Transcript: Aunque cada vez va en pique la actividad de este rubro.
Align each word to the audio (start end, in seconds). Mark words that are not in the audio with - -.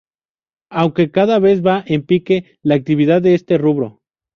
Aunque 0.71 1.11
cada 1.11 1.37
vez 1.37 1.63
va 1.63 1.83
en 1.85 2.01
pique 2.03 2.57
la 2.63 2.73
actividad 2.73 3.21
de 3.21 3.35
este 3.35 3.59
rubro. 3.59 3.99